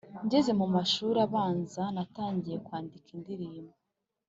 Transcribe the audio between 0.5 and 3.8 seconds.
mu mashuri abanzanatangiye kwandika indirimbo.